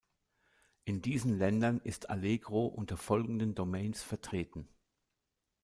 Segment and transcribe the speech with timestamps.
[0.83, 4.67] In diesen Ländern ist Allegro unter folgenden Domains vertreten.